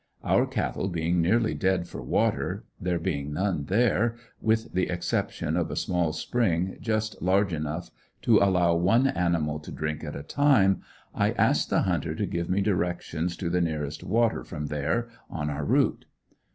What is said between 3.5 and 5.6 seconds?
there, with the exception